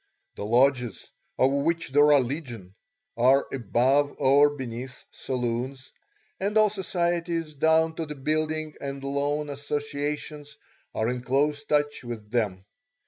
[0.33, 2.73] The lodges, of which there are legion,
[3.17, 5.91] are above or beneath saloons,
[6.39, 10.57] and all societies down to the building and loan associations
[10.95, 12.65] are in close touch with them.